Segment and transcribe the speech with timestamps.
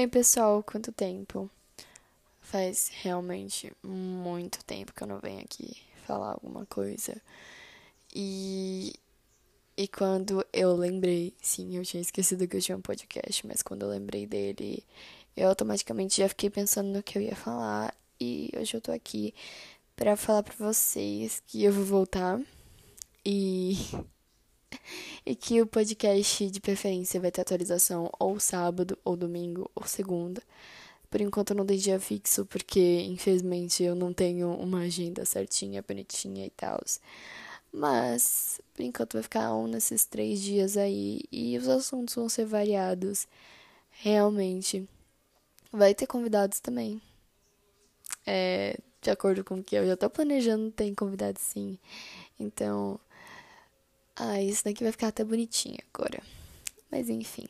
[0.00, 1.50] Oi, pessoal, quanto tempo?
[2.40, 5.76] Faz realmente muito tempo que eu não venho aqui
[6.06, 7.20] falar alguma coisa.
[8.14, 8.94] E
[9.76, 13.82] e quando eu lembrei, sim, eu tinha esquecido que eu tinha um podcast, mas quando
[13.82, 14.82] eu lembrei dele,
[15.36, 19.34] eu automaticamente já fiquei pensando no que eu ia falar e hoje eu tô aqui
[19.96, 22.40] para falar para vocês que eu vou voltar
[23.22, 23.76] e
[25.24, 30.42] e que o podcast de preferência vai ter atualização ou sábado, ou domingo, ou segunda.
[31.10, 35.82] Por enquanto eu não dei dia fixo, porque infelizmente eu não tenho uma agenda certinha,
[35.82, 36.80] bonitinha e tal.
[37.72, 41.22] Mas, por enquanto vai ficar um nesses três dias aí.
[41.30, 43.26] E os assuntos vão ser variados.
[43.90, 44.88] Realmente.
[45.72, 47.00] Vai ter convidados também.
[48.26, 51.78] É, de acordo com o que eu já tô planejando, tem convidados sim.
[52.38, 52.98] Então,
[54.16, 56.22] ah, isso daqui vai ficar até bonitinho agora.
[56.90, 57.46] Mas enfim.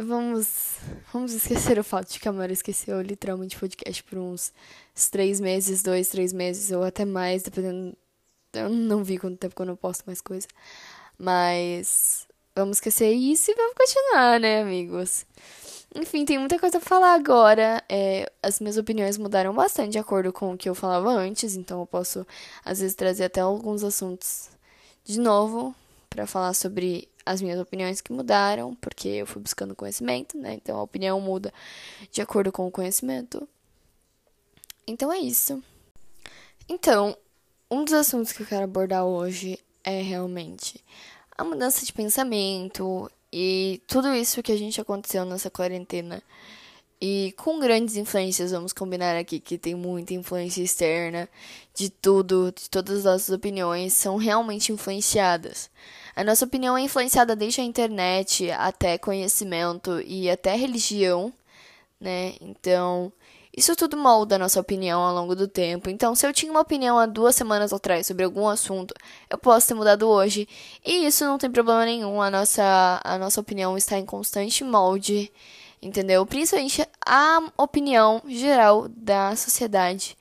[0.00, 0.76] Vamos,
[1.12, 4.52] vamos esquecer o fato de que a Mara esqueceu literalmente o podcast por uns
[5.10, 7.96] três meses, dois, três meses, ou até mais, dependendo.
[8.52, 10.46] Eu não vi quanto tempo que eu posto mais coisa.
[11.18, 15.26] Mas vamos esquecer isso e vamos continuar, né, amigos?
[15.94, 17.82] Enfim, tem muita coisa pra falar agora.
[17.88, 21.80] É, as minhas opiniões mudaram bastante de acordo com o que eu falava antes, então
[21.80, 22.24] eu posso,
[22.64, 24.48] às vezes, trazer até alguns assuntos
[25.04, 25.74] de novo
[26.08, 30.54] para falar sobre as minhas opiniões que mudaram, porque eu fui buscando conhecimento, né?
[30.54, 31.52] Então a opinião muda
[32.10, 33.46] de acordo com o conhecimento.
[34.86, 35.62] Então é isso.
[36.68, 37.16] Então,
[37.70, 40.82] um dos assuntos que eu quero abordar hoje é realmente
[41.36, 46.22] a mudança de pensamento e tudo isso que a gente aconteceu nessa quarentena
[47.00, 51.28] e com grandes influências, vamos combinar aqui que tem muita influência externa
[51.74, 55.70] de tudo, de todas as nossas opiniões são realmente influenciadas.
[56.16, 61.32] A nossa opinião é influenciada desde a internet até conhecimento e até religião,
[62.00, 62.34] né?
[62.40, 63.12] Então,
[63.56, 65.88] isso tudo molda a nossa opinião ao longo do tempo.
[65.90, 68.94] Então, se eu tinha uma opinião há duas semanas atrás sobre algum assunto,
[69.30, 70.48] eu posso ter mudado hoje.
[70.84, 72.20] E isso não tem problema nenhum.
[72.20, 75.30] A nossa, a nossa opinião está em constante molde
[75.82, 76.24] entendeu?
[76.26, 80.16] Principalmente a opinião geral da sociedade.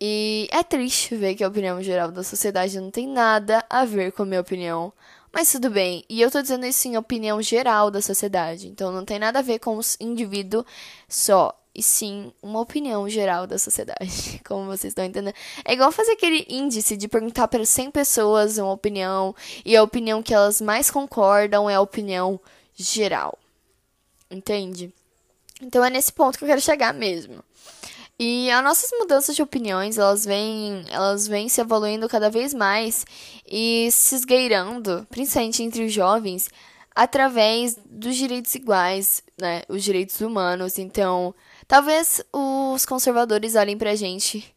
[0.00, 4.12] E é triste ver que a opinião geral da sociedade não tem nada a ver
[4.12, 4.92] com a minha opinião.
[5.32, 9.04] Mas tudo bem, e eu tô dizendo isso em opinião geral da sociedade, então não
[9.04, 10.64] tem nada a ver com os indivíduos
[11.06, 15.34] só, e sim uma opinião geral da sociedade, como vocês estão entendendo.
[15.62, 20.22] É igual fazer aquele índice de perguntar para 100 pessoas uma opinião, e a opinião
[20.22, 22.40] que elas mais concordam é a opinião
[22.74, 23.38] geral.
[24.30, 24.92] Entende?
[25.60, 27.42] Então é nesse ponto que eu quero chegar mesmo.
[28.18, 33.04] E as nossas mudanças de opiniões, elas vêm, elas vêm se evoluindo cada vez mais
[33.46, 36.48] e se esgueirando, principalmente entre os jovens,
[36.94, 40.78] através dos direitos iguais, né, os direitos humanos.
[40.78, 41.34] Então,
[41.68, 44.54] talvez os conservadores olhem pra gente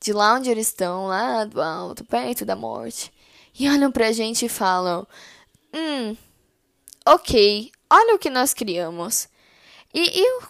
[0.00, 3.12] de lá onde eles estão, lá do alto, perto da morte,
[3.58, 5.06] e olham pra gente e falam:
[5.74, 6.16] "Hum,
[7.04, 9.28] OK, olha o que nós criamos.
[9.92, 10.42] E, e eu,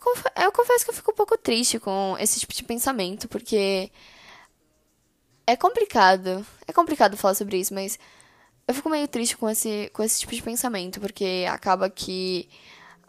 [0.44, 3.90] eu confesso que eu fico um pouco triste com esse tipo de pensamento, porque
[5.46, 6.46] é complicado.
[6.66, 7.98] É complicado falar sobre isso, mas
[8.68, 12.48] eu fico meio triste com esse, com esse tipo de pensamento, porque acaba que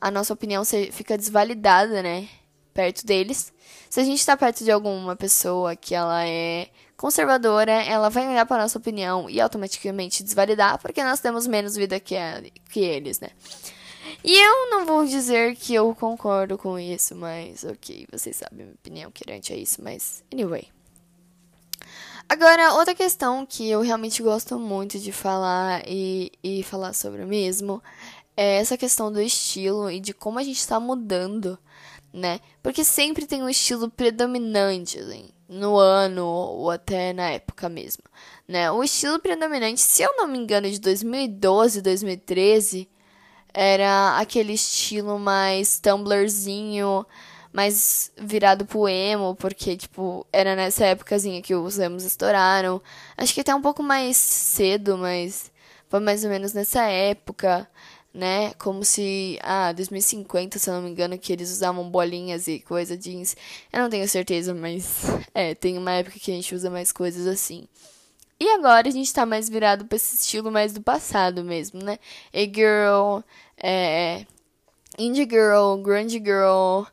[0.01, 2.27] a nossa opinião fica desvalidada, né?
[2.73, 3.53] Perto deles.
[3.89, 8.45] Se a gente tá perto de alguma pessoa que ela é conservadora, ela vai olhar
[8.45, 12.41] para nossa opinião e automaticamente desvalidar, porque nós temos menos vida que, a,
[12.71, 13.29] que eles, né?
[14.23, 18.73] E eu não vou dizer que eu concordo com isso, mas ok, vocês sabem minha
[18.73, 20.69] opinião querente a isso, mas anyway.
[22.29, 27.83] Agora, outra questão que eu realmente gosto muito de falar e, e falar sobre mesmo
[28.37, 31.59] é essa questão do estilo e de como a gente está mudando,
[32.13, 32.39] né?
[32.61, 38.03] Porque sempre tem um estilo predominante, assim, no ano ou até na época mesmo,
[38.47, 38.71] né?
[38.71, 42.89] O estilo predominante, se eu não me engano, de 2012, 2013
[43.53, 47.05] era aquele estilo mais tumblerzinho,
[47.51, 52.81] mais virado pro emo, porque, tipo, era nessa épocazinha que os emos estouraram.
[53.15, 55.51] Acho que até um pouco mais cedo, mas
[55.87, 57.69] foi mais ou menos nessa época,
[58.13, 58.53] né?
[58.55, 62.97] Como se, ah, 2050, se eu não me engano, que eles usavam bolinhas e coisa
[62.97, 63.35] jeans.
[63.71, 65.03] Eu não tenho certeza, mas
[65.33, 67.67] é, tem uma época que a gente usa mais coisas assim.
[68.43, 71.97] E agora a gente tá mais virado pra esse estilo mais do passado mesmo, né?
[72.33, 73.21] A girl,
[73.55, 74.25] é,
[74.99, 76.83] indie girl, grunge girl,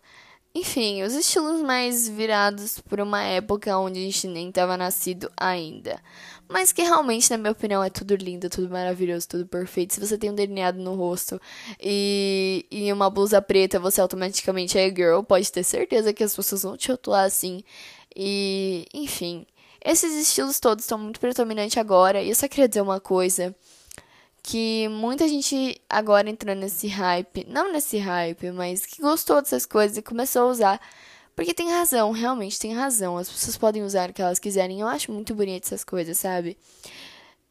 [0.55, 6.01] enfim, os estilos mais virados por uma época onde a gente nem tava nascido ainda.
[6.49, 9.95] Mas que realmente, na minha opinião, é tudo lindo, tudo maravilhoso, tudo perfeito.
[9.95, 11.41] Se você tem um delineado no rosto
[11.81, 15.23] e, e uma blusa preta, você automaticamente é girl.
[15.25, 17.65] Pode ter certeza que as pessoas vão te rotular assim.
[18.15, 19.45] E, enfim,
[19.85, 22.23] esses estilos todos estão muito predominantes agora.
[22.23, 23.55] E eu só queria dizer uma coisa
[24.43, 29.97] que muita gente agora entrou nesse hype, não nesse hype, mas que gostou dessas coisas
[29.97, 30.81] e começou a usar.
[31.35, 33.17] Porque tem razão, realmente tem razão.
[33.17, 34.81] As pessoas podem usar o que elas quiserem.
[34.81, 36.57] Eu acho muito bonito essas coisas, sabe?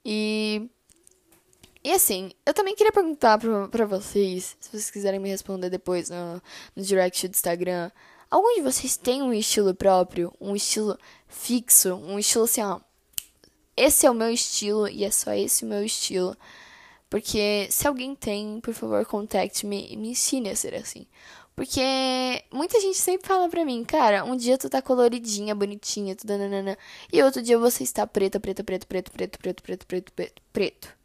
[0.05, 0.69] E.
[1.81, 6.09] E assim, eu também queria perguntar pra, pra vocês, se vocês quiserem me responder depois
[6.09, 6.41] no,
[6.75, 7.89] no direct do Instagram.
[8.29, 10.33] Algum de vocês tem um estilo próprio?
[10.39, 10.97] Um estilo
[11.27, 11.95] fixo?
[11.95, 12.79] Um estilo assim, ó.
[13.75, 16.37] Esse é o meu estilo e é só esse o meu estilo.
[17.09, 21.07] Porque se alguém tem, por favor, contacte-me e me ensine a ser assim.
[21.55, 21.81] Porque
[22.51, 26.77] muita gente sempre fala pra mim, cara, um dia tu tá coloridinha, bonitinha, tudo nanana,
[27.11, 30.99] e outro dia você está preta, preta, preto, preto, preto, preto, preto, preto, preto, preto.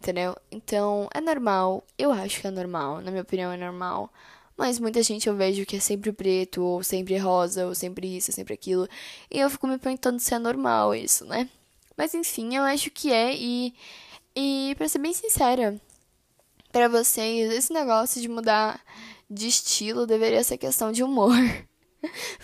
[0.00, 0.36] Entendeu?
[0.50, 1.84] Então, é normal.
[1.96, 3.00] Eu acho que é normal.
[3.00, 4.12] Na minha opinião, é normal.
[4.58, 8.32] Mas muita gente eu vejo que é sempre preto, ou sempre rosa, ou sempre isso,
[8.32, 8.88] sempre aquilo.
[9.30, 11.48] E eu fico me perguntando se é normal isso, né?
[11.96, 13.72] Mas enfim, eu acho que é e
[14.34, 15.80] e para ser bem sincera,
[16.72, 18.80] para vocês, esse negócio de mudar
[19.30, 21.34] de estilo deveria ser questão de humor.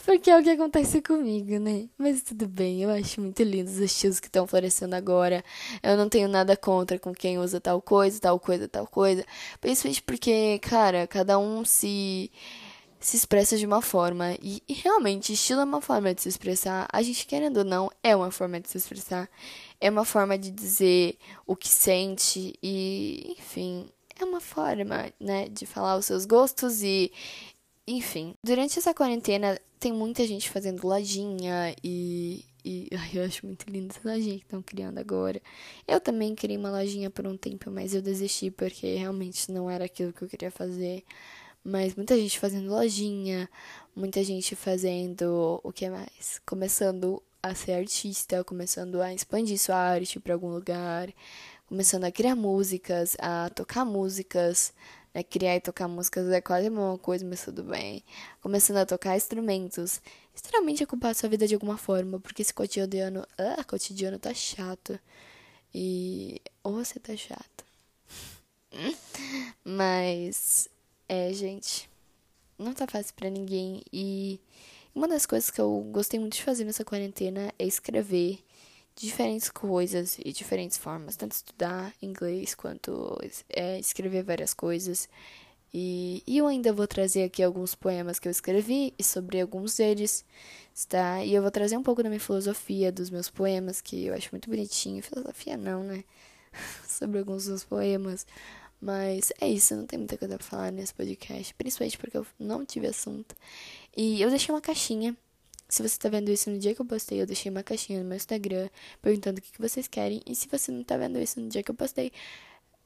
[0.04, 1.88] Porque é o que acontece comigo, né?
[1.96, 5.44] Mas tudo bem, eu acho muito lindo os estilos que estão florescendo agora.
[5.82, 9.24] Eu não tenho nada contra com quem usa tal coisa, tal coisa, tal coisa.
[9.60, 12.30] Principalmente porque, cara, cada um se
[13.04, 14.32] se expressa de uma forma.
[14.42, 16.88] E, e, realmente, estilo é uma forma de se expressar.
[16.90, 19.28] A gente, querendo ou não, é uma forma de se expressar.
[19.78, 22.58] É uma forma de dizer o que sente.
[22.62, 23.86] E, enfim,
[24.18, 27.12] é uma forma, né, de falar os seus gostos e.
[27.86, 33.68] Enfim, durante essa quarentena tem muita gente fazendo lojinha e, e ai, eu acho muito
[33.68, 35.40] lindo essa lojinha que estão criando agora.
[35.86, 39.84] Eu também queria uma lojinha por um tempo, mas eu desisti porque realmente não era
[39.84, 41.04] aquilo que eu queria fazer.
[41.62, 43.48] Mas muita gente fazendo lojinha,
[43.94, 46.40] muita gente fazendo o que mais?
[46.46, 51.12] Começando a ser artista, começando a expandir sua arte para algum lugar,
[51.66, 54.72] começando a criar músicas, a tocar músicas,
[55.14, 55.22] né?
[55.22, 58.02] Criar e tocar músicas é quase a mesma coisa, mas tudo bem.
[58.42, 60.02] Começando a tocar instrumentos,
[60.34, 64.98] extremamente ocupar a sua vida de alguma forma, porque esse cotidiano, ah, cotidiano tá chato.
[65.72, 67.64] E ou você tá chato.
[69.64, 70.68] Mas
[71.08, 71.88] é, gente,
[72.58, 74.40] não tá fácil para ninguém e
[74.94, 78.38] uma das coisas que eu gostei muito de fazer nessa quarentena é escrever
[78.96, 83.18] diferentes coisas e diferentes formas, tanto estudar inglês quanto
[83.48, 85.08] é, escrever várias coisas.
[85.72, 89.76] E, e, eu ainda vou trazer aqui alguns poemas que eu escrevi e sobre alguns
[89.76, 90.24] deles,
[90.72, 91.24] está?
[91.24, 94.28] E eu vou trazer um pouco da minha filosofia dos meus poemas, que eu acho
[94.30, 95.02] muito bonitinho.
[95.02, 96.04] Filosofia não, né?
[96.86, 98.24] sobre alguns dos poemas.
[98.80, 102.64] Mas é isso, não tem muita coisa pra falar nesse podcast, principalmente porque eu não
[102.64, 103.34] tive assunto.
[103.96, 105.16] E eu deixei uma caixinha.
[105.74, 108.04] Se você tá vendo isso no dia que eu postei, eu deixei uma caixinha no
[108.04, 108.68] meu Instagram
[109.02, 110.20] perguntando o que, que vocês querem.
[110.24, 112.12] E se você não tá vendo isso no dia que eu postei,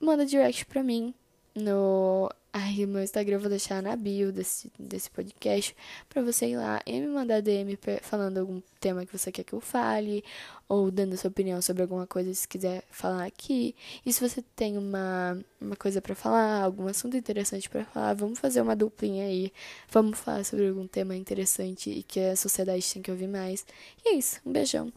[0.01, 1.13] manda direct pra mim
[1.55, 5.77] no Aí o meu Instagram eu vou deixar na bio desse, desse podcast
[6.09, 9.53] para você ir lá e me mandar DM falando algum tema que você quer que
[9.53, 10.25] eu fale,
[10.69, 13.77] ou dando sua opinião sobre alguma coisa se quiser falar aqui.
[14.05, 18.41] E se você tem uma, uma coisa para falar, algum assunto interessante para falar, vamos
[18.41, 19.53] fazer uma duplinha aí.
[19.89, 23.65] Vamos falar sobre algum tema interessante e que a sociedade tem que ouvir mais.
[24.05, 24.93] E é isso, um beijão.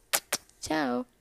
[0.59, 1.20] Tchau!